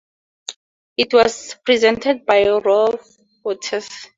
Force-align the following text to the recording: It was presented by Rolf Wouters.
It 0.97 1.13
was 1.13 1.57
presented 1.63 2.25
by 2.25 2.47
Rolf 2.47 3.07
Wouters. 3.45 4.09